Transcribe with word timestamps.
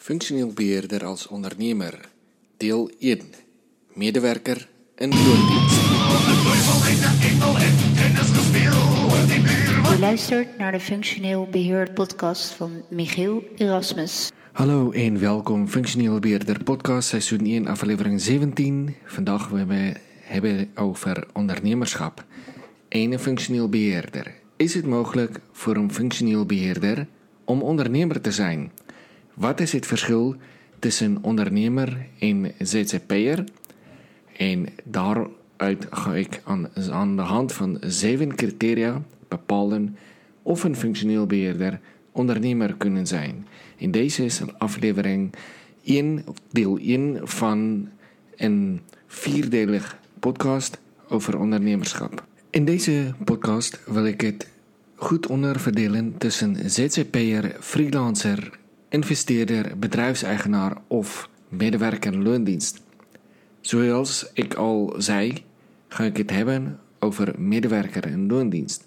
Functioneel 0.00 0.52
beheerder 0.52 1.04
als 1.04 1.26
ondernemer. 1.26 2.08
Deel 2.56 2.90
1. 2.98 3.20
Medewerker 3.92 4.68
in 4.96 5.08
loondienst. 5.08 5.76
Je 9.90 9.96
luistert 10.00 10.58
naar 10.58 10.72
de 10.72 10.80
Functioneel 10.80 11.48
Beheerd 11.50 11.94
podcast 11.94 12.52
van 12.52 12.82
Michiel 12.90 13.42
Erasmus. 13.56 14.30
Hallo 14.52 14.90
en 14.90 15.18
welkom 15.18 15.68
Functioneel 15.68 16.18
Beheerder 16.18 16.62
podcast 16.64 17.08
seizoen 17.08 17.46
1 17.46 17.66
aflevering 17.66 18.20
17. 18.20 18.94
Vandaag 19.04 19.48
willen 19.48 19.68
we 19.68 19.94
hebben 20.20 20.70
over 20.74 21.26
ondernemerschap. 21.32 22.24
Een 22.88 23.18
functioneel 23.18 23.68
beheerder. 23.68 24.32
Is 24.56 24.74
het 24.74 24.86
mogelijk 24.86 25.40
voor 25.52 25.76
een 25.76 25.92
functioneel 25.92 26.46
beheerder 26.46 27.06
om 27.44 27.62
ondernemer 27.62 28.20
te 28.20 28.32
zijn? 28.32 28.72
Wat 29.38 29.60
is 29.60 29.72
het 29.72 29.86
verschil 29.86 30.36
tussen 30.78 31.18
ondernemer 31.22 32.06
en 32.18 32.52
ZZP'er? 32.58 33.44
En 34.36 34.66
daaruit 34.84 35.86
ga 35.90 36.14
ik 36.14 36.42
aan, 36.44 37.16
de 37.16 37.22
hand 37.22 37.52
van 37.52 37.78
zeven 37.80 38.34
criteria 38.34 39.02
bepalen 39.28 39.96
of 40.42 40.64
een 40.64 40.76
functioneel 40.76 41.26
beheerder 41.26 41.80
ondernemer 42.12 42.74
kunnen 42.74 43.06
zijn. 43.06 43.46
In 43.76 43.90
deze 43.90 44.24
is 44.24 44.40
een 44.40 44.58
aflevering 44.58 45.34
1, 45.84 46.24
deel 46.50 46.78
1 46.78 47.28
van 47.28 47.88
een 48.36 48.80
vierdelig 49.06 49.98
podcast 50.20 50.78
over 51.08 51.38
ondernemerschap. 51.38 52.24
In 52.50 52.64
deze 52.64 53.14
podcast 53.24 53.80
wil 53.86 54.06
ik 54.06 54.20
het 54.20 54.48
goed 54.94 55.26
onderverdelen 55.26 56.14
tussen 56.16 56.70
ZZP'er, 56.70 57.56
freelancer, 57.60 58.58
investeerder, 58.88 59.78
bedrijfseigenaar 59.78 60.76
of 60.86 61.28
medewerker 61.48 62.18
loondienst. 62.18 62.82
Zoals 63.60 64.30
ik 64.32 64.54
al 64.54 64.94
zei, 64.98 65.44
ga 65.88 66.04
ik 66.04 66.16
het 66.16 66.30
hebben 66.30 66.78
over 66.98 67.34
medewerker 67.38 68.06
in 68.06 68.26
loondienst. 68.26 68.86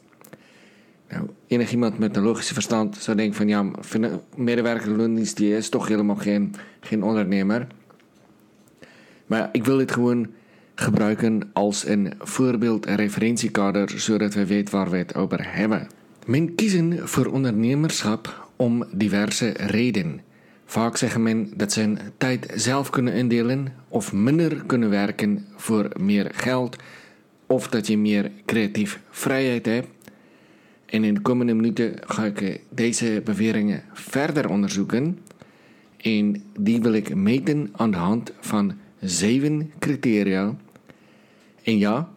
Nou, 1.09 1.29
enig 1.47 1.71
iemand 1.71 1.97
met 1.97 2.15
een 2.15 2.23
logische 2.23 2.53
verstand 2.53 2.97
zou 2.97 3.17
denken 3.17 3.35
van 3.35 3.47
ja, 3.47 3.71
medewerker 4.35 4.91
loondienst 4.91 5.37
die 5.37 5.55
is 5.55 5.69
toch 5.69 5.87
helemaal 5.87 6.15
geen, 6.15 6.55
geen 6.79 7.03
ondernemer. 7.03 7.67
Maar 9.25 9.49
ik 9.51 9.65
wil 9.65 9.77
dit 9.77 9.91
gewoon 9.91 10.27
gebruiken 10.75 11.49
als 11.53 11.85
een 11.85 12.13
voorbeeld 12.19 12.85
en 12.85 12.95
referentiekader, 12.95 13.89
zodat 13.99 14.33
we 14.33 14.45
weten 14.45 14.75
waar 14.75 14.89
we 14.89 14.97
het 14.97 15.15
over 15.15 15.55
hebben. 15.55 15.87
Men 16.25 16.55
kiezen 16.55 17.07
voor 17.07 17.25
ondernemerschap 17.25 18.40
om 18.61 18.85
diverse 18.91 19.49
redenen. 19.49 20.21
Vaak 20.65 20.97
zeggen 20.97 21.23
men 21.23 21.51
dat 21.55 21.71
ze 21.71 21.79
hun 21.79 21.97
tijd 22.17 22.51
zelf 22.55 22.89
kunnen 22.89 23.13
indelen 23.13 23.73
of 23.87 24.13
minder 24.13 24.63
kunnen 24.65 24.89
werken 24.89 25.45
voor 25.55 25.89
meer 25.99 26.31
geld 26.33 26.75
of 27.45 27.67
dat 27.67 27.87
je 27.87 27.97
meer 27.97 28.31
creatief 28.45 28.99
vrijheid 29.09 29.65
hebt. 29.65 29.87
En 30.85 31.03
in 31.03 31.13
de 31.13 31.21
komende 31.21 31.53
minuten 31.53 31.93
ga 32.05 32.25
ik 32.25 32.61
deze 32.69 33.21
beweringen 33.25 33.83
verder 33.93 34.49
onderzoeken 34.49 35.19
en 35.97 36.43
die 36.59 36.81
wil 36.81 36.93
ik 36.93 37.15
meten 37.15 37.69
aan 37.71 37.91
de 37.91 37.97
hand 37.97 38.33
van 38.39 38.73
zeven 38.99 39.71
criteria. 39.79 40.55
En 41.63 41.77
ja, 41.77 42.09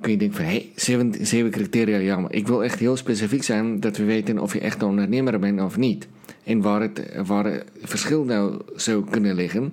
kun 0.00 0.10
je 0.10 0.18
denken 0.18 0.36
van, 0.36 0.44
hé, 0.44 0.50
hey, 0.50 0.72
zeven, 0.74 1.26
zeven 1.26 1.50
criteria, 1.50 1.96
ja, 1.98 2.20
maar 2.20 2.32
ik 2.32 2.46
wil 2.46 2.64
echt 2.64 2.78
heel 2.78 2.96
specifiek 2.96 3.42
zijn 3.42 3.80
dat 3.80 3.96
we 3.96 4.04
weten 4.04 4.38
of 4.38 4.52
je 4.52 4.60
echt 4.60 4.82
een 4.82 4.88
ondernemer 4.88 5.38
bent 5.38 5.60
of 5.60 5.76
niet. 5.76 6.08
En 6.44 6.60
waar 6.60 6.80
het, 6.80 7.02
waar 7.26 7.44
het 7.44 7.64
verschil 7.80 8.24
nou 8.24 8.60
zou 8.76 9.04
kunnen 9.10 9.34
liggen. 9.34 9.72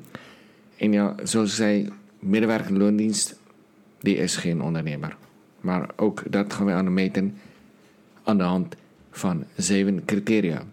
En 0.77 0.91
ja, 0.91 1.15
zoals 1.23 1.55
zei, 1.55 1.89
medewerker 2.19 2.77
loondienst, 2.77 3.39
die 3.99 4.15
is 4.15 4.35
geen 4.35 4.61
ondernemer. 4.61 5.17
Maar 5.61 5.89
ook 5.95 6.23
dat 6.29 6.53
gaan 6.53 6.65
we 6.65 6.71
aan 6.71 6.93
meten 6.93 7.37
aan 8.23 8.37
de 8.37 8.43
hand 8.43 8.75
van 9.11 9.43
zeven 9.55 10.05
criteria. 10.05 10.63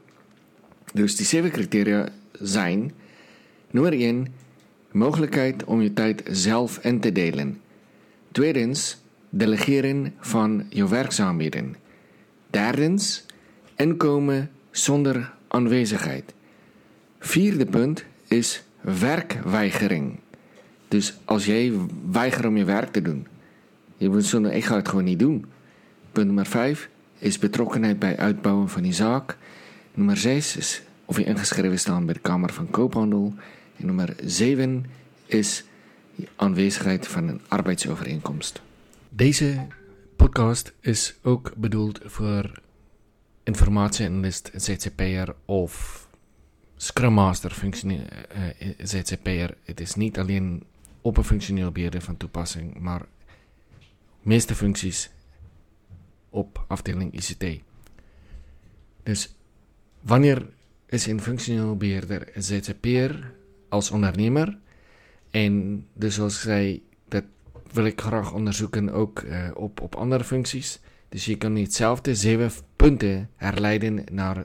Dus 0.93 1.17
die 1.17 1.27
zeven 1.27 1.51
criteria 1.51 2.09
zijn: 2.33 2.93
nummer 3.71 3.93
1, 3.93 4.27
mogelijkheid 4.91 5.65
om 5.65 5.81
je 5.81 5.93
tijd 5.93 6.23
zelf 6.31 6.79
in 6.79 7.01
te 7.01 7.13
delen. 7.13 7.61
Tweedens, 8.33 9.02
delegeren 9.35 10.15
van 10.21 10.67
je 10.69 10.89
werkzaamheden. 10.89 11.77
Derdens, 12.51 13.27
inkomen 13.77 14.51
zonder 14.71 15.33
aanwezigheid. 15.49 16.35
Vierde 17.19 17.67
punt 17.67 18.05
is 18.29 18.63
werkweigering. 18.81 20.19
Dus 20.89 21.19
als 21.25 21.47
jij 21.47 21.73
weigert 22.11 22.47
om 22.47 22.57
je 22.57 22.65
werk 22.65 22.93
te 22.93 23.03
doen, 23.03 23.27
je 23.97 24.09
moet 24.09 24.25
zo, 24.25 24.43
ik 24.43 24.65
ga 24.65 24.77
het 24.77 24.89
gewoon 24.89 25.05
niet 25.05 25.19
doen. 25.19 25.45
Punt 26.13 26.27
nummer 26.27 26.47
vijf 26.47 26.89
is 27.19 27.39
betrokkenheid 27.39 27.99
bij 27.99 28.17
uitbouwen 28.17 28.69
van 28.69 28.85
je 28.85 28.93
zaak. 28.93 29.37
Nummer 29.95 30.17
zes 30.17 30.57
is 30.57 30.83
of 31.05 31.17
je 31.19 31.25
ingeschreven 31.25 31.79
staat 31.79 32.05
bij 32.05 32.15
de 32.15 32.21
Kamer 32.21 32.53
van 32.53 32.71
Koophandel. 32.71 33.35
En 33.77 33.87
nummer 33.87 34.15
zeven 34.25 34.87
is 35.27 35.65
aanwezigheid 36.37 37.09
van 37.09 37.29
een 37.29 37.41
arbeidsovereenkomst. 37.49 38.63
Deze 39.15 39.67
podcast 40.17 40.73
is 40.81 41.15
ook 41.23 41.53
bedoeld 41.57 42.01
voor 42.05 42.61
informatieanalist 43.43 44.51
ZZP'er 44.55 45.35
of 45.45 46.07
Scrum 46.77 47.13
Master 47.13 47.51
functioneel 47.51 48.05
uh, 48.61 48.71
ZZP'er. 48.79 49.57
Het 49.63 49.81
is 49.81 49.95
niet 49.95 50.19
alleen 50.19 50.63
op 51.01 51.17
een 51.17 51.25
functioneel 51.25 51.71
beheerder 51.71 52.01
van 52.01 52.17
toepassing, 52.17 52.79
maar 52.79 53.07
meeste 54.21 54.55
functies 54.55 55.11
op 56.31 56.65
afdeling 56.69 57.13
ICT. 57.13 57.61
Dus 59.03 59.35
wanneer 60.01 60.49
is 60.87 61.07
een 61.07 61.21
functioneel 61.21 61.77
beheerder 61.77 62.29
ZZP'er 62.37 63.33
als 63.69 63.91
ondernemer? 63.91 64.59
En 65.31 65.87
dus 65.93 66.15
zei, 66.27 66.73
dat 66.73 66.92
wil 67.73 67.85
ik 67.85 68.01
graag 68.01 68.33
onderzoeken 68.33 68.93
ook 68.93 69.21
uh, 69.21 69.49
op, 69.55 69.81
op 69.81 69.95
andere 69.95 70.25
functies. 70.25 70.81
Dus 71.09 71.25
je 71.25 71.37
kan 71.37 71.57
hetzelfde 71.57 72.15
zeven 72.15 72.51
punten 72.77 73.29
herleiden 73.37 74.05
naar 74.13 74.37
uh, 74.37 74.43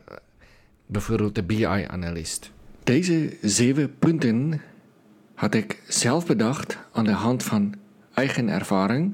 bijvoorbeeld 0.85 1.35
de 1.35 1.43
BI-analyst. 1.43 2.51
Deze 2.83 3.37
zeven 3.41 3.97
punten 3.99 4.61
had 5.33 5.53
ik 5.53 5.81
zelf 5.87 6.25
bedacht 6.25 6.77
aan 6.91 7.03
de 7.03 7.11
hand 7.11 7.43
van 7.43 7.73
eigen 8.13 8.49
ervaring 8.49 9.13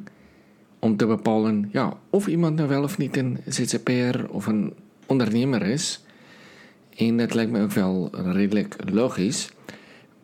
om 0.80 0.98
te 0.98 1.06
bepalen 1.06 1.70
ja, 1.72 1.98
of 2.10 2.28
iemand 2.28 2.56
nou 2.56 2.70
wel 2.70 2.84
of 2.84 2.98
niet 2.98 3.18
een 3.18 3.38
ZZP'er 3.48 4.30
of 4.30 4.46
een 4.46 4.74
ondernemer 5.06 5.62
is. 5.62 6.04
En 6.98 7.18
dat 7.18 7.34
lijkt 7.34 7.52
me 7.52 7.62
ook 7.62 7.72
wel 7.72 8.10
redelijk 8.32 8.76
logisch. 8.92 9.52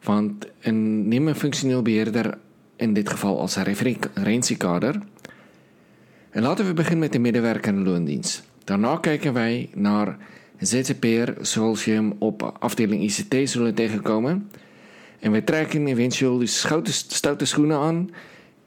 Want 0.04 0.48
een, 0.62 1.08
neem 1.08 1.28
een 1.28 1.36
functioneel 1.36 1.82
beheerder 1.82 2.38
in 2.79 2.94
dit 2.94 3.09
geval 3.09 3.40
als 3.40 3.56
referentiekader. 3.56 5.01
En 6.29 6.41
laten 6.41 6.66
we 6.66 6.73
beginnen 6.73 7.00
met 7.00 7.12
de 7.12 7.19
medewerker 7.19 7.73
en 7.73 7.84
loondienst. 7.84 8.44
Daarna 8.63 8.97
kijken 8.97 9.34
wij 9.34 9.69
naar 9.73 10.17
ZZP'er 10.59 11.35
zoals 11.41 11.85
je 11.85 11.91
hem 11.91 12.13
op 12.19 12.57
afdeling 12.59 13.01
ICT 13.03 13.50
zullen 13.50 13.73
tegenkomen. 13.73 14.50
En 15.19 15.31
we 15.31 15.44
trekken 15.44 15.88
eventueel 15.88 16.38
de 16.38 16.45
stoute, 16.45 16.91
stoute 16.91 17.45
schoenen 17.45 17.78
aan 17.78 18.09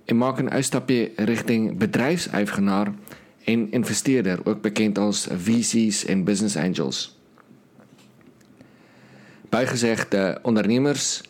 en 0.05 0.17
maken 0.17 0.47
een 0.47 0.53
uitstapje 0.53 1.11
richting 1.17 1.79
bedrijfseigenaar 1.79 2.93
en 3.45 3.71
investeerder, 3.71 4.47
ook 4.47 4.61
bekend 4.61 4.99
als 4.99 5.29
VC's 5.37 6.05
en 6.05 6.25
business 6.25 6.57
angels. 6.57 7.21
Bijgezegd, 9.49 10.11
de 10.11 10.39
ondernemers 10.43 11.21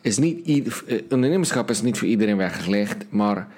is 0.00 0.18
niet, 0.18 0.46
eh, 0.86 1.00
ondernemerschap 1.10 1.70
is 1.70 1.82
niet 1.82 1.98
voor 1.98 2.08
iedereen 2.08 2.36
weggelegd, 2.36 3.04
maar 3.08 3.48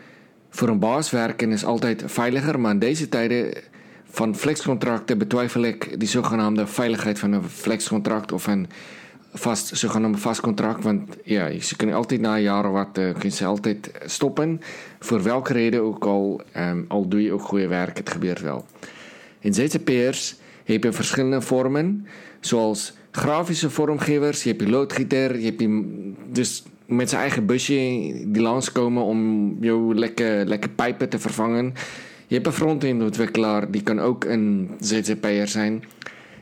voor 0.51 0.69
een 0.69 0.79
baas 0.79 1.11
werken 1.11 1.53
is 1.53 1.65
altijd 1.65 2.03
veiliger. 2.07 2.61
Maar 2.61 2.73
in 2.73 2.79
deze 2.79 3.09
tijden 3.09 3.53
van 4.11 4.37
flexcontracten 4.37 5.19
betwijfel 5.19 5.63
ik 5.63 6.01
die 6.01 6.09
zogenaamde 6.09 6.67
veiligheid 6.67 7.19
van 7.19 7.33
een 7.33 7.45
flexcontract 7.45 8.33
of 8.33 8.47
een 8.47 8.69
vast, 9.33 9.77
zogenaamde 9.77 10.19
vast 10.19 10.41
contract. 10.41 10.85
Want 10.85 11.17
ja, 11.25 11.61
ze 11.61 11.77
kunnen 11.77 11.97
altijd 11.97 12.21
na 12.21 12.39
jaren 12.39 12.73
wat, 12.73 12.99
uh, 12.99 13.13
kunnen 13.13 13.33
ze 13.33 13.45
altijd 13.45 13.91
stoppen. 14.05 14.61
Voor 14.99 15.23
welke 15.23 15.53
reden 15.53 15.83
ook 15.83 16.05
al, 16.05 16.41
um, 16.57 16.85
al 16.89 17.09
doe 17.09 17.23
je 17.23 17.33
ook 17.33 17.43
goede 17.43 17.69
werk, 17.69 17.97
het 17.97 18.11
gebeurt 18.11 18.41
wel. 18.41 18.65
In 19.39 19.55
ZZP'ers 19.55 20.37
heb 20.65 20.85
je 20.85 20.93
verschillende 20.93 21.41
vormen, 21.41 22.07
zoals 22.41 22.93
grafische 23.11 23.71
vormgevers, 23.71 24.43
je 24.43 24.49
hebt 24.49 24.63
je 24.63 24.69
loodgieter, 24.69 25.39
je 25.39 25.45
hebt 25.45 25.61
je, 25.61 26.13
dus 26.33 26.63
met 26.87 27.09
zijn 27.09 27.21
eigen 27.21 27.47
busje 27.47 27.75
die 28.27 28.43
langskomen 28.43 29.03
om 29.03 29.57
jouw 29.61 29.93
lekke, 29.93 30.43
lekke 30.47 30.69
pijpen 30.69 31.09
te 31.09 31.19
vervangen. 31.19 31.75
Je 32.27 32.35
hebt 32.35 32.47
een 32.47 32.53
front-end 32.53 33.03
ontwikkelaar, 33.03 33.71
die 33.71 33.83
kan 33.83 34.01
ook 34.01 34.25
een 34.25 34.71
ZZP'er 34.81 35.49
zijn. 35.49 35.85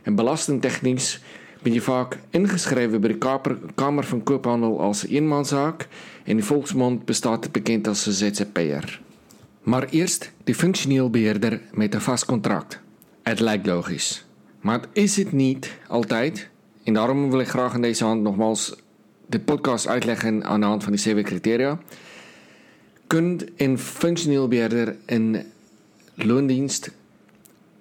En 0.03 0.15
belastingtechnisch 0.15 1.21
ben 1.63 1.73
je 1.73 1.81
vaak 1.81 2.19
ingeschreven 2.31 3.01
bij 3.01 3.11
de 3.13 3.49
Kamer 3.75 4.05
van 4.05 4.23
Koophandel 4.23 4.81
als 4.81 5.07
eenmanszaak 5.07 5.89
en 6.25 6.37
in 6.37 6.43
volksmond 6.43 7.05
bestaat 7.05 7.45
het 7.45 7.53
bekend 7.53 7.89
als 7.89 8.07
een 8.07 8.13
ZZP'er. 8.13 9.01
Maar 9.63 9.89
eerst 9.91 10.33
de 10.45 10.55
functioneel 10.55 11.11
beheerder 11.11 11.61
met 11.73 11.95
een 11.95 12.01
vast 12.01 12.25
contract. 12.25 12.81
Het 13.23 13.41
lijkt 13.41 13.67
logisch. 13.67 14.27
Maar 14.61 14.81
is 14.93 15.17
het 15.17 15.33
niet 15.33 15.73
altijd. 15.89 16.49
En 16.89 16.95
daarom 16.95 17.31
wil 17.31 17.41
ik 17.41 17.49
graag 17.49 17.75
in 17.75 17.83
deze 17.83 18.05
hand 18.05 18.23
nogmaals 18.23 18.77
de 19.27 19.41
podcast 19.41 19.89
uitleggen 19.89 20.45
aan 20.45 20.61
de 20.61 20.67
hand 20.67 20.83
van 20.83 20.93
die 20.93 21.01
zeven 21.01 21.23
criteria. 21.23 21.79
Kunt 23.07 23.45
een 23.57 23.79
functioneel 23.79 24.49
beheerder 24.49 24.97
een 25.07 25.43
loondienst 26.15 26.93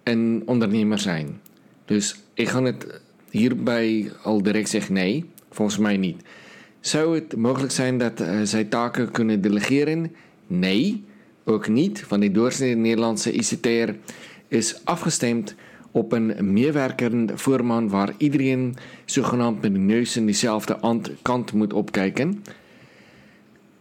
een 0.04 0.44
ondernemer 0.46 1.00
zijn? 1.00 1.42
Dus 1.86 2.16
ik 2.34 2.48
ga 2.48 2.64
het 2.64 3.02
hierbij 3.30 4.12
al 4.24 4.44
direct 4.44 4.70
zeggen 4.70 4.94
nee, 4.94 5.26
volgens 5.52 5.78
mij 5.78 5.98
niet. 5.98 6.22
Zou 6.80 7.16
het 7.16 7.36
mogelijk 7.36 7.72
zijn 7.72 7.98
dat 7.98 8.22
uh, 8.22 8.42
zij 8.44 8.64
taken 8.64 9.12
kunnen 9.12 9.42
delegeren? 9.42 10.16
Nee, 10.48 11.04
ook 11.44 11.68
niet, 11.68 12.08
want 12.08 12.22
die 12.22 12.32
doorsnede 12.32 12.76
Nederlandse 12.76 13.32
ICT'er 13.32 13.96
is 14.48 14.82
afgestemd 14.84 15.56
op 15.92 16.12
een 16.12 16.54
meewerkende 16.54 17.38
voorman 17.38 17.90
waar 17.90 18.14
iedereen 18.18 18.76
zogenaamd 19.06 19.62
met 19.62 19.74
de 19.74 19.80
neus 19.80 20.18
in 20.18 20.26
dezelfde 20.26 20.78
kant 21.22 21.54
moet 21.54 21.74
opkijken. 21.74 22.44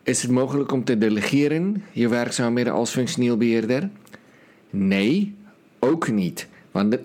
Is 0.02 0.22
het 0.22 0.30
mogelijk 0.30 0.72
om 0.72 0.84
te 0.84 0.98
delegeren 0.98 1.82
je 1.92 2.08
werkzaamheden 2.08 2.72
als 2.72 2.90
functioneel 2.90 3.36
beheerder? 3.36 3.90
Nee, 4.70 5.34
ook 5.78 6.10
niet. 6.10 6.48
Want 6.70 6.90
de 6.90 7.00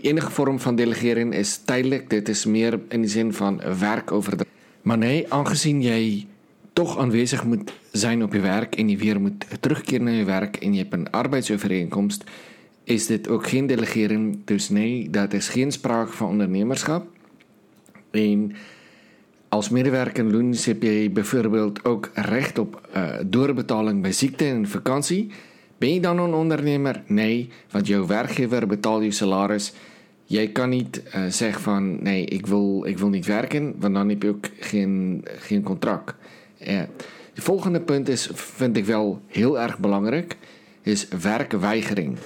enige 0.00 0.30
vorm 0.30 0.60
van 0.60 0.76
delegeren 0.76 1.32
is 1.32 1.56
tijdelijk. 1.64 2.10
Dit 2.10 2.28
is 2.28 2.44
meer 2.44 2.80
in 2.88 3.02
de 3.02 3.08
zin 3.08 3.32
van 3.32 3.60
werk 3.78 4.12
over 4.12 4.36
de. 4.36 4.46
Maar 4.82 4.98
nee, 4.98 5.32
aangezien 5.32 5.82
jij 5.82 6.26
toch 6.72 6.98
aanwezig 6.98 7.44
moet 7.44 7.72
zijn 7.92 8.22
op 8.22 8.32
je 8.32 8.40
werk 8.40 8.76
en 8.76 8.88
je 8.88 8.96
weer 8.96 9.20
moet 9.20 9.46
terugkeren 9.60 10.04
naar 10.04 10.14
je 10.14 10.24
werk 10.24 10.56
en 10.56 10.72
je 10.72 10.78
hebt 10.78 10.92
een 10.92 11.10
arbeidsovereenkomst, 11.10 12.24
is 12.86 13.06
dit 13.06 13.28
ook 13.28 13.46
geen 13.46 13.66
delegeren. 13.66 14.42
Dus 14.44 14.68
nee, 14.68 15.10
dat 15.10 15.32
is 15.32 15.48
geen 15.48 15.72
sprake 15.72 16.12
van 16.12 16.28
ondernemerschap. 16.28 17.06
En 18.10 18.52
als 19.48 19.68
medewerker 19.68 20.24
heb 20.64 20.82
je 20.82 21.10
bijvoorbeeld 21.10 21.84
ook 21.84 22.10
recht 22.14 22.58
op 22.58 22.88
uh, 22.96 23.14
doorbetaling 23.26 24.02
bij 24.02 24.12
ziekte 24.12 24.44
en 24.44 24.68
vakantie. 24.68 25.30
Ben 25.78 25.94
je 25.94 26.00
dan 26.00 26.18
een 26.18 26.34
ondernemer? 26.34 27.02
Nee, 27.06 27.48
want 27.70 27.86
jouw 27.86 28.06
werkgever 28.06 28.66
betaalt 28.66 29.02
je 29.02 29.10
salaris. 29.10 29.72
Jij 30.24 30.48
kan 30.48 30.68
niet 30.68 31.02
uh, 31.06 31.26
zeggen 31.28 31.62
van 31.62 32.02
nee, 32.02 32.24
ik 32.24 32.46
wil, 32.46 32.84
ik 32.84 32.98
wil 32.98 33.08
niet 33.08 33.26
werken, 33.26 33.74
want 33.78 33.94
dan 33.94 34.08
heb 34.08 34.22
je 34.22 34.28
ook 34.28 34.46
geen, 34.60 35.24
geen 35.38 35.62
contract. 35.62 36.14
De 37.34 37.42
volgende 37.42 37.80
punt 37.80 38.08
is, 38.08 38.30
vind 38.34 38.76
ik 38.76 38.84
wel 38.84 39.20
heel 39.26 39.60
erg 39.60 39.78
belangrijk, 39.78 40.36
is 40.82 41.08
werkweigering. 41.22 42.16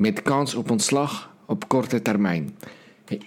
Met 0.00 0.22
kans 0.22 0.54
op 0.54 0.70
ontslag 0.70 1.30
op 1.46 1.68
korte 1.68 2.02
termijn. 2.02 2.56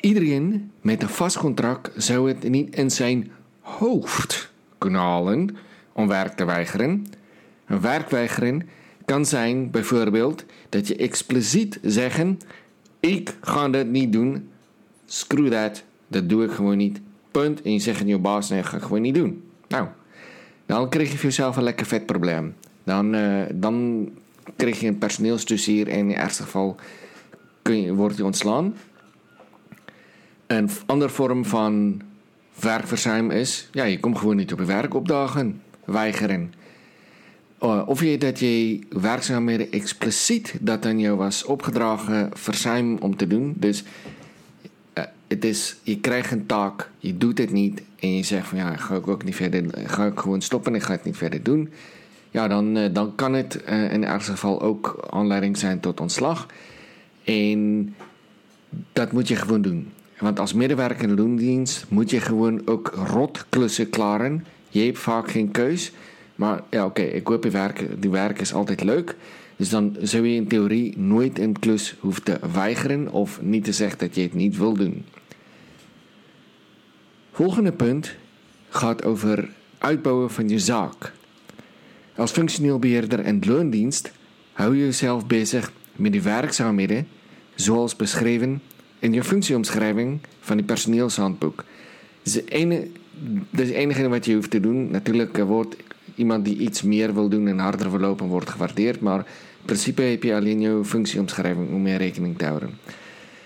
Iedereen 0.02 0.72
met 0.82 1.02
een 1.02 1.10
vast 1.10 1.38
contract 1.38 1.92
zou 2.04 2.28
het 2.28 2.50
niet 2.50 2.76
in 2.76 2.92
zijn 2.92 3.32
hoofd 3.60 4.52
kunnen 4.78 5.02
halen 5.02 5.58
om 5.92 6.08
werk 6.08 6.34
te 6.34 6.46
weigeren. 6.46 7.06
Een 7.66 7.82
werkweigeren 7.82 8.70
kan 9.06 9.26
zijn 9.26 9.72
bijvoorbeeld 9.72 10.46
dat 10.70 10.88
je 10.88 10.96
expliciet 10.96 11.80
zeggen: 11.82 12.40
Ik 13.00 13.38
ga 13.42 13.70
dat 13.70 13.88
niet 13.88 14.12
doen. 14.12 14.50
Screw 15.06 15.52
that, 15.52 15.84
dat 16.08 16.30
doe 16.30 16.44
ik 16.44 16.52
gewoon 16.52 16.78
niet. 16.78 17.00
Punt. 17.32 17.62
En 17.62 17.74
je 17.74 17.80
zegt 17.80 18.02
aan 18.02 18.08
je 18.08 18.18
baas: 18.18 18.50
Nee, 18.50 18.64
ga 18.64 18.78
ik 18.78 18.84
gewoon 18.84 19.02
niet 19.02 19.16
doen. 19.16 19.44
Nou, 19.68 19.88
dan 20.66 20.90
krijg 20.90 21.12
je 21.12 21.18
voor 21.18 21.30
jezelf 21.30 21.58
een 21.58 21.64
lekker 21.64 21.86
vet 21.86 22.06
probleem. 22.06 22.56
Dan, 22.84 23.16
uh, 23.16 23.42
dan 23.54 24.08
krijg 24.56 24.80
je 24.80 24.88
een 24.88 24.98
personeelsdossier 24.98 25.88
en 25.88 25.98
in 25.98 26.10
het 26.10 26.18
ergste 26.18 26.44
geval 26.44 26.76
kun 27.62 27.82
je, 27.82 27.94
wordt 27.94 28.18
je 28.18 28.26
ontslaan. 28.26 28.76
Een 30.48 30.70
andere 30.86 31.12
vorm 31.12 31.46
van 31.46 32.02
werkverzuim 32.60 33.32
is, 33.32 33.70
ja, 33.72 33.84
je 33.84 34.00
komt 34.00 34.18
gewoon 34.18 34.36
niet 34.36 34.54
op 34.54 34.60
je 34.60 34.66
werk 34.66 34.94
opdagen, 34.94 35.62
weigeren. 35.86 36.54
Uh, 37.64 37.82
of 37.86 38.02
je 38.02 38.18
dat 38.18 38.40
je 38.40 38.80
werkzaamheden 38.90 39.72
expliciet 39.72 40.56
dat 40.62 40.86
aan 40.86 41.00
jou 41.00 41.18
was 41.18 41.46
opgedragen 41.46 42.30
verzuim 42.34 42.98
om 42.98 43.16
te 43.16 43.28
doen. 43.28 43.54
Dus 43.58 43.84
uh, 44.98 45.04
het 45.28 45.46
is, 45.46 45.76
je 45.84 46.00
krijgt 46.00 46.32
een 46.32 46.46
taak, 46.46 46.90
je 46.98 47.18
doet 47.18 47.38
het 47.38 47.52
niet 47.52 47.82
en 48.00 48.16
je 48.16 48.24
zegt 48.24 48.48
van 48.48 48.58
ja, 48.58 48.76
ga 48.76 48.96
ik 48.96 49.08
ook 49.08 49.24
niet 49.24 49.36
verder, 49.36 49.64
ga 49.86 50.12
gewoon 50.16 50.42
stoppen 50.42 50.74
en 50.74 50.80
ik 50.80 50.86
ga 50.86 50.92
het 50.92 51.04
niet 51.04 51.18
verder 51.18 51.44
doen. 51.44 51.70
Ja, 52.34 52.48
dan, 52.48 52.78
uh, 52.78 52.90
dan 52.92 53.16
kan 53.16 53.34
het 53.34 53.56
in 53.66 54.02
het 54.02 54.04
ergste 54.04 54.32
geval 54.32 54.62
ook 54.62 55.08
aanleiding 55.10 55.58
zijn 55.58 55.80
tot 55.80 56.00
ontslag. 56.00 56.48
En 57.24 57.96
dat 58.94 59.12
moet 59.12 59.28
je 59.28 59.36
gewoon 59.36 59.62
doen. 59.62 59.92
Want 60.20 60.40
als 60.40 60.54
medewerker 60.54 61.10
in 61.10 61.16
loondienst 61.16 61.86
moet 61.90 62.10
je 62.10 62.22
gewoon 62.22 62.62
ook 62.66 62.94
rotklussen 63.08 63.90
klaren. 63.90 64.46
Je 64.70 64.82
hebt 64.82 65.00
vaak 65.00 65.32
geen 65.32 65.52
keus. 65.52 65.92
Maar 66.36 66.62
ja, 66.70 66.86
oké, 66.86 67.02
ik 67.02 67.28
hoop 67.28 67.44
je 67.44 67.50
werk. 67.50 68.02
Die 68.02 68.10
werk 68.10 68.40
is 68.40 68.54
altijd 68.54 68.84
leuk. 68.84 69.16
Dus 69.56 69.70
dan 69.70 69.96
zou 70.02 70.28
je 70.28 70.36
in 70.36 70.48
theorie 70.48 70.98
nooit 70.98 71.40
een 71.40 71.60
klus 71.60 71.96
hoeven 72.00 72.24
te 72.24 72.40
weigeren 72.54 73.12
of 73.12 73.42
niet 73.42 73.64
te 73.64 73.74
zeggen 73.74 74.00
dat 74.00 74.16
je 74.16 74.22
het 74.22 74.34
niet 74.34 74.58
wil 74.58 74.74
doen. 74.74 75.06
Volgende 77.32 77.72
punt 77.72 78.16
gaat 78.70 79.06
over 79.06 79.50
uitbouwen 79.78 80.32
van 80.32 80.50
je 80.50 80.60
zaak. 80.60 81.14
Als 82.16 82.32
functioneel 82.32 82.80
beheerder 82.80 83.20
en 83.20 83.40
loondienst 83.46 84.12
hou 84.52 84.76
je 84.78 84.86
jezelf 84.86 85.28
bezig 85.28 85.72
met 85.96 86.12
die 86.12 86.22
werkzaamheden 86.22 87.08
zoals 87.56 87.96
beschreven 87.96 88.62
in 89.00 89.14
je 89.14 89.24
functieomschrijving 89.24 90.20
van 90.40 90.58
die 90.58 90.66
personeelshandboek. 90.66 91.56
Dat 91.56 91.66
is, 92.24 92.36
het 92.36 92.50
enige, 92.50 92.88
dat 93.50 93.60
is 93.60 93.68
het 93.68 93.78
enige 93.78 94.08
wat 94.08 94.26
je 94.26 94.34
hoeft 94.34 94.52
te 94.52 94.60
doen. 94.60 94.92
Natuurlijk 94.92 95.38
wordt 95.38 95.76
iemand 96.16 96.46
die 96.46 96.58
iets 96.58 96.82
meer 96.82 97.14
wil 97.14 97.30
doen 97.30 97.48
en 97.48 97.60
harder 97.60 97.92
wil 97.92 98.00
lopen 98.00 98.28
wordt 98.28 98.50
gewaardeerd, 98.50 99.00
maar 99.00 99.20
in 99.20 99.66
principe 99.66 100.02
heb 100.02 100.24
je 100.24 100.36
alleen 100.36 100.62
je 100.62 100.82
functieomschrijving 100.84 101.70
om 101.70 101.82
mee 101.82 101.98
rekening 101.98 102.38
te 102.38 102.46
houden. 102.46 102.70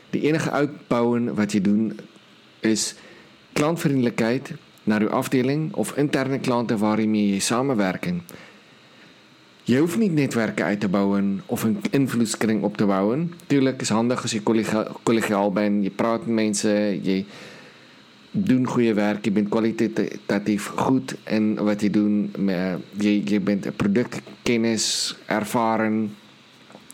De 0.09 0.21
enige 0.21 0.51
uitbouwen 0.51 1.35
wat 1.35 1.51
je 1.51 1.61
doet 1.61 1.93
is 2.59 2.95
klantvriendelijkheid 3.53 4.51
naar 4.83 5.01
uw 5.01 5.09
afdeling 5.09 5.73
of 5.73 5.97
interne 5.97 6.39
klanten 6.39 6.77
waarmee 6.77 7.33
je 7.33 7.39
samenwerken. 7.39 8.21
Je 9.67 9.79
hoeft 9.79 9.97
niet 9.97 10.13
netwerken 10.13 10.65
uit 10.65 10.79
te 10.79 10.87
bouwen 10.87 11.41
of 11.45 11.63
een 11.63 11.81
invloedskring 11.89 12.63
op 12.63 12.77
te 12.77 12.85
bouwen. 12.85 13.33
Tuurlijk 13.47 13.81
is 13.81 13.89
handig 13.89 14.21
als 14.21 14.31
je 14.31 14.43
collegiaal 15.03 15.51
bent. 15.51 15.83
Je 15.83 15.89
praat 15.89 16.25
met 16.25 16.35
mensen, 16.35 17.03
je 17.03 17.25
doet 18.31 18.67
goede 18.67 18.93
werk, 18.93 19.25
je 19.25 19.31
bent 19.31 19.49
kwalitatief 19.49 20.65
goed 20.65 21.15
en 21.23 21.63
wat 21.63 21.81
je 21.81 21.89
doet. 21.89 22.37
Je, 22.97 23.29
je 23.29 23.39
bent 23.39 23.75
productkennis, 23.75 25.15
ervaren. 25.25 26.15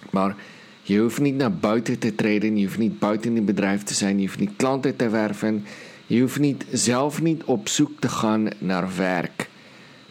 Maar 0.09 0.35
je 0.81 0.99
hoeft 0.99 1.21
niet 1.21 1.35
naar 1.35 1.53
buiten 1.53 1.99
te 1.99 2.15
treden, 2.15 2.57
je 2.57 2.65
hoeft 2.65 2.77
niet 2.77 2.99
buiten 2.99 3.29
in 3.29 3.35
het 3.35 3.45
bedrijf 3.45 3.83
te 3.83 3.93
zijn, 3.93 4.19
je 4.19 4.25
hoeft 4.25 4.39
niet 4.39 4.55
klanten 4.55 4.95
te 4.95 5.09
werven. 5.09 5.65
Je 6.07 6.21
hoeft 6.21 6.39
niet, 6.39 6.65
zelf 6.71 7.21
niet 7.21 7.43
op 7.43 7.67
zoek 7.67 7.91
te 7.99 8.09
gaan 8.09 8.47
naar 8.57 8.95
werk. 8.97 9.49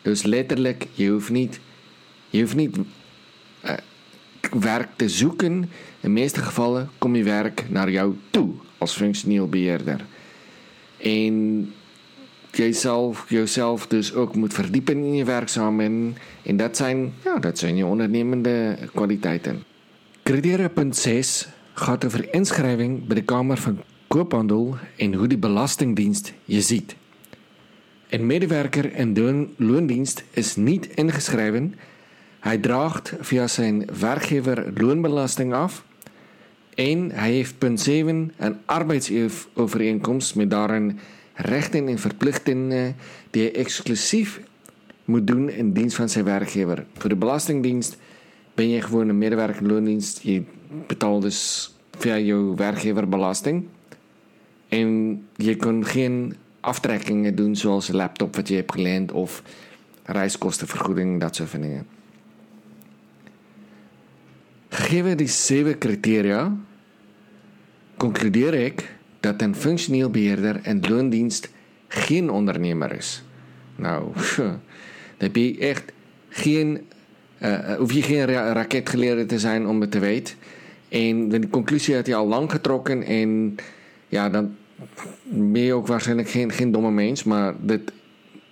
Dus 0.02 0.22
letterlijk, 0.22 0.86
je 0.92 1.08
hoeft 1.08 1.30
niet 1.30 1.60
je 2.32 2.40
hoeft 2.40 2.56
niet 2.56 2.76
uh, 3.64 3.72
werk 4.60 4.88
te 4.96 5.08
zoeken. 5.08 5.52
In 5.52 5.68
de 6.00 6.08
meeste 6.08 6.40
gevallen 6.40 6.90
kom 6.98 7.16
je 7.16 7.22
werk 7.22 7.64
naar 7.70 7.90
jou 7.90 8.14
toe 8.30 8.50
als 8.78 8.96
functioneel 8.96 9.48
beheerder. 9.48 10.04
En 10.96 11.72
jezelf, 12.50 13.24
jezelf 13.28 13.86
dus 13.86 14.14
ook 14.14 14.34
moet 14.34 14.54
verdiepen 14.54 14.96
in 14.96 15.14
je 15.14 15.24
werkzaamheden. 15.24 16.16
En 16.42 16.56
dat 16.56 16.76
zijn, 16.76 17.12
ja, 17.24 17.38
dat 17.38 17.58
zijn 17.58 17.76
je 17.76 17.86
ondernemende 17.86 18.78
kwaliteiten. 18.94 19.62
Criteria 20.22 20.68
punt 20.68 20.96
6 20.96 21.48
gaat 21.74 22.04
over 22.04 22.34
inschrijving 22.34 23.06
bij 23.06 23.16
de 23.16 23.22
Kamer 23.22 23.56
van 23.56 23.82
Koophandel 24.08 24.76
en 24.96 25.14
hoe 25.14 25.26
die 25.26 25.38
Belastingdienst 25.38 26.32
je 26.44 26.60
ziet. 26.60 26.96
Een 28.08 28.26
medewerker 28.26 28.94
in 28.94 29.54
loondienst 29.56 30.24
is 30.30 30.56
niet 30.56 30.86
ingeschreven 30.86 31.74
hij 32.42 32.58
draagt 32.58 33.14
via 33.20 33.46
zijn 33.46 33.84
werkgever 33.98 34.72
loonbelasting 34.74 35.54
af. 35.54 35.84
En 36.74 37.10
hij 37.10 37.30
heeft 37.30 37.58
punt 37.58 37.80
7 37.80 38.32
een 38.36 38.56
arbeidsovereenkomst 38.64 40.34
met 40.34 40.50
daarin 40.50 40.98
rechten 41.34 41.88
en 41.88 41.98
verplichtingen 41.98 42.96
die 43.30 43.42
hij 43.42 43.54
exclusief 43.54 44.40
moet 45.04 45.26
doen 45.26 45.50
in 45.50 45.72
dienst 45.72 45.96
van 45.96 46.08
zijn 46.08 46.24
werkgever. 46.24 46.86
Voor 46.94 47.08
de 47.08 47.16
Belastingdienst 47.16 47.96
ben 48.54 48.68
je 48.68 48.80
gewoon 48.80 49.08
een 49.08 49.18
medewerker 49.18 49.66
loondienst. 49.66 50.20
Je 50.22 50.42
betaalt 50.86 51.22
dus 51.22 51.72
via 51.98 52.18
jouw 52.18 52.54
werkgever 52.54 53.08
belasting. 53.08 53.66
en 54.68 55.22
jy 55.36 55.56
kan 55.56 55.84
geen 55.84 56.34
aftrekkingen 56.60 57.34
doen 57.34 57.56
zoals 57.56 57.88
een 57.88 57.96
laptop 57.96 58.36
wat 58.36 58.48
je 58.48 58.54
hebt 58.54 58.72
geleend 58.72 59.12
of 59.12 59.42
reiskostenvergoeding, 60.04 61.20
dat 61.20 61.36
soort 61.36 61.48
van 61.48 61.60
dingen. 61.60 61.86
Gegeven 64.72 65.16
die 65.16 65.28
zeven 65.28 65.78
criteria, 65.78 66.56
concludeer 67.96 68.54
ik 68.54 68.94
dat 69.20 69.42
een 69.42 69.54
functioneel 69.54 70.10
beheerder 70.10 70.60
en 70.62 70.80
loondienst 70.88 71.50
geen 71.88 72.30
ondernemer 72.30 72.92
is. 72.92 73.22
Nou, 73.76 74.12
dan 74.36 74.60
heb 75.18 75.36
je 75.36 75.58
echt 75.58 75.92
geen, 76.28 76.86
uh, 77.42 77.74
hoef 77.74 77.92
je 77.92 78.02
geen 78.02 78.24
ra 78.24 78.52
raketgeleerde 78.52 79.26
te 79.26 79.38
zijn 79.38 79.66
om 79.66 79.80
het 79.80 79.90
te 79.90 79.98
weten. 79.98 80.34
En 80.88 81.28
de 81.28 81.48
conclusie 81.48 81.94
had 81.94 82.06
hij 82.06 82.14
al 82.14 82.26
lang 82.26 82.50
getrokken 82.50 83.02
en 83.02 83.56
ja, 84.08 84.30
dan 84.30 84.54
ben 85.24 85.62
je 85.62 85.74
ook 85.74 85.86
waarschijnlijk 85.86 86.28
geen, 86.28 86.52
geen 86.52 86.72
domme 86.72 86.90
mens, 86.90 87.24
maar 87.24 87.54
dit, 87.60 87.92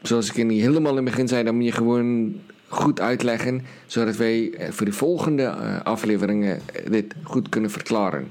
zoals 0.02 0.30
ik 0.30 0.36
in 0.36 0.50
helemaal 0.50 0.90
in 0.90 0.96
het 0.96 1.04
begin 1.04 1.28
zei, 1.28 1.44
dan 1.44 1.54
moet 1.54 1.64
je 1.64 1.72
gewoon 1.72 2.34
goed 2.70 3.00
uitleggen, 3.00 3.62
zodat 3.86 4.16
wij 4.16 4.50
eh, 4.52 4.70
voor 4.70 4.86
de 4.86 4.92
volgende 4.92 5.42
eh, 5.42 5.80
afleveringen 5.82 6.60
eh, 6.72 6.90
dit 6.90 7.14
goed 7.22 7.48
kunnen 7.48 7.70
verklaren. 7.70 8.28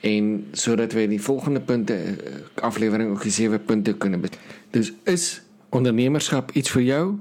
En 0.00 0.46
zodat 0.52 0.92
wij 0.92 1.06
die 1.06 1.22
volgende 1.22 1.60
punten, 1.60 2.18
aflevering 2.54 3.10
ook 3.10 3.22
zeven 3.26 3.64
punten 3.64 3.98
kunnen 3.98 4.22
Dus 4.70 4.92
is 5.02 5.42
ondernemerschap 5.68 6.50
iets 6.50 6.70
voor 6.70 6.82
jou? 6.82 7.14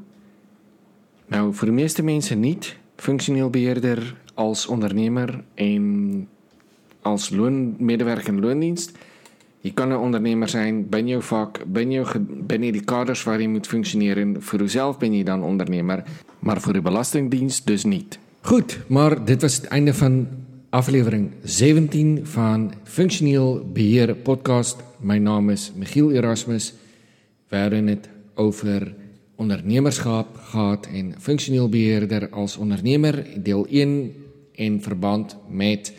Nou, 1.25 1.53
voor 1.53 1.67
de 1.67 1.73
meeste 1.73 2.03
mensen 2.03 2.39
niet. 2.39 2.75
Functioneel 2.95 3.49
beheerder 3.49 4.15
als 4.33 4.67
ondernemer 4.67 5.43
en 5.53 6.27
als 7.01 7.29
loonmedewerker 7.29 8.27
in 8.27 8.39
loondienst. 8.39 8.91
Je 9.63 9.74
kan 9.74 9.91
een 9.91 9.98
ondernemer 9.98 10.50
zijn, 10.50 10.89
ben 10.89 11.08
je 11.08 11.22
vak, 11.22 11.60
ben 11.67 11.91
je, 11.91 12.25
ben 12.27 12.62
die 12.62 12.84
kaders 12.84 13.24
waar 13.24 13.41
je 13.41 13.48
moet 13.48 13.67
functioneren. 13.67 14.41
Voor 14.41 14.60
jezelf 14.60 14.98
ben 14.98 15.13
je 15.13 15.24
dan 15.24 15.43
ondernemer, 15.43 16.03
maar 16.39 16.62
voor 16.62 16.74
de 16.74 16.82
Belastingdienst 16.82 17.67
dus 17.67 17.84
niet. 17.84 18.20
Goed, 18.41 18.79
maar 18.88 19.25
dit 19.25 19.41
was 19.41 19.55
het 19.55 19.65
einde 19.65 19.93
van 19.93 20.27
aflevering 20.70 21.32
17 21.43 22.20
van 22.24 22.74
Functioneel 22.84 23.70
Beheer 23.74 24.15
Podcast. 24.15 24.84
Mijn 25.00 25.24
naam 25.24 25.50
is 25.50 25.72
Michiel 25.75 26.12
Erasmus. 26.12 26.74
Hebben 27.48 27.88
het 27.88 28.10
over 28.34 28.96
ondernemerschap 29.36 30.27
gehad 30.36 30.88
en 30.93 31.13
functioneel 31.20 31.70
beheerder 31.70 32.29
als 32.29 32.58
ondernemer, 32.58 33.25
deel 33.43 33.65
1 33.70 34.13
in 34.51 34.82
verband 34.82 35.38
met 35.50 35.93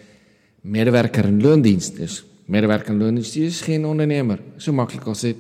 medewerker 0.61 1.25
en 1.25 1.43
loondienst. 1.43 1.97
Dus 1.97 2.25
medewerker 2.45 2.89
en 2.89 2.99
loondienst 2.99 3.37
is 3.37 3.61
geen 3.61 3.85
ondernemer. 3.85 4.41
Zo 4.57 4.73
makkelijk 4.73 5.07
als 5.07 5.21
dit. 5.21 5.37